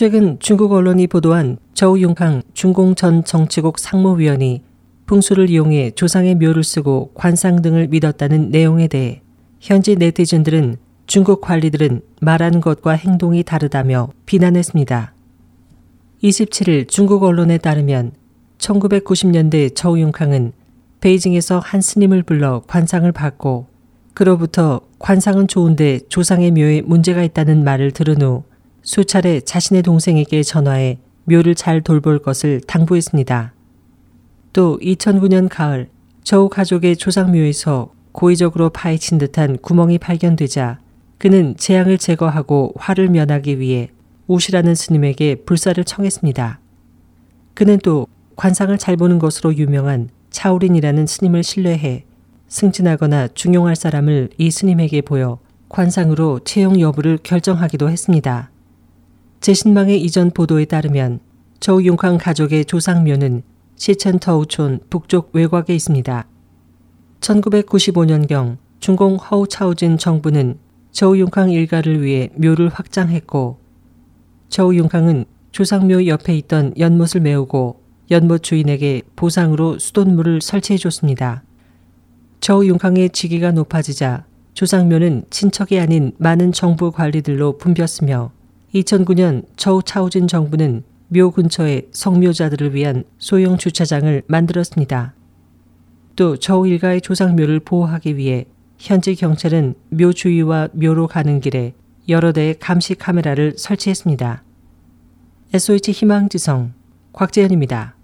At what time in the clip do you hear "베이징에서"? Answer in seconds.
21.02-21.58